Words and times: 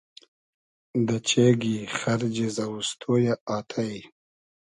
دۂ 1.05 1.17
چېگی 1.27 1.77
خئرجی 1.97 2.47
زئووستۉ 2.55 3.01
یۂ 3.25 3.33
آتݷ 3.55 3.91